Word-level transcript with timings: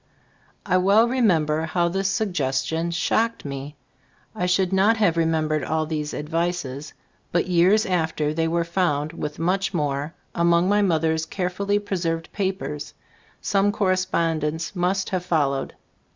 I 0.65 0.77
well 0.77 1.07
remember 1.07 1.65
how 1.65 1.87
this 1.87 2.07
suggestion 2.07 2.89
shocked 2.89 3.45
me. 3.45 3.75
I 4.33 4.47
should 4.47 4.73
not 4.73 4.97
have 4.97 5.15
remembered 5.15 5.63
all 5.63 5.85
these 5.85 6.11
advices, 6.15 6.95
but 7.31 7.45
years 7.45 7.85
after 7.85 8.33
they 8.33 8.47
were 8.47 8.63
found 8.63 9.13
with 9.13 9.37
much 9.37 9.75
more 9.75 10.15
among 10.33 10.67
my 10.67 10.81
mother's 10.81 11.27
care 11.27 11.51
fully 11.51 11.77
preserved 11.77 12.33
papers; 12.33 12.95
some 13.41 13.71
corre 13.71 13.93
spondence 13.95 14.75
must 14.75 15.11
have 15.11 15.23
followed. 15.23 15.75